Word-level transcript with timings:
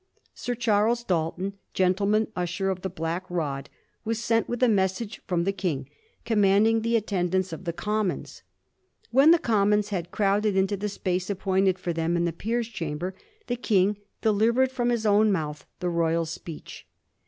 Sir 0.33 0.55
Charles 0.55 1.03
Dalton, 1.03 1.59
Grentleman 1.77 2.29
Usher 2.35 2.71
of 2.71 2.81
the 2.81 2.89
Black 2.89 3.23
Rod, 3.29 3.69
was 4.03 4.17
sent 4.17 4.49
with 4.49 4.63
a 4.63 4.67
message 4.67 5.21
from 5.27 5.43
the 5.43 5.51
King, 5.53 5.87
commanding 6.25 6.81
the 6.81 6.95
attendance 6.95 7.53
of 7.53 7.65
the 7.65 7.71
Commons. 7.87 8.41
When 9.11 9.29
the 9.29 9.37
Commons 9.37 9.89
had 9.89 10.09
crowded 10.09 10.57
into 10.57 10.75
the 10.75 10.89
space 10.89 11.29
appointed 11.29 11.77
for 11.77 11.93
them 11.93 12.17
in 12.17 12.25
the 12.25 12.33
Peers' 12.33 12.67
Chamber, 12.69 13.13
the 13.45 13.55
King 13.55 13.95
* 14.09 14.21
delivered 14.23 14.71
from 14.71 14.89
his 14.89 15.05
own 15.05 15.31
mouth' 15.31 15.67
the 15.81 15.89
Royal 15.91 16.25
Speech. 16.25 16.87